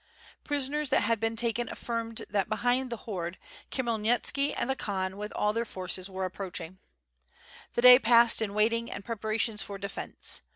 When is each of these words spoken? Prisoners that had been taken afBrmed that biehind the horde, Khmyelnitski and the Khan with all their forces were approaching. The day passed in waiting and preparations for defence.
Prisoners 0.43 0.89
that 0.89 1.01
had 1.01 1.19
been 1.19 1.35
taken 1.35 1.67
afBrmed 1.67 2.27
that 2.27 2.49
biehind 2.49 2.89
the 2.89 3.05
horde, 3.05 3.37
Khmyelnitski 3.69 4.51
and 4.57 4.67
the 4.67 4.75
Khan 4.75 5.15
with 5.15 5.31
all 5.33 5.53
their 5.53 5.63
forces 5.63 6.09
were 6.09 6.25
approaching. 6.25 6.79
The 7.75 7.83
day 7.83 7.99
passed 7.99 8.41
in 8.41 8.55
waiting 8.55 8.91
and 8.91 9.05
preparations 9.05 9.61
for 9.61 9.77
defence. 9.77 10.41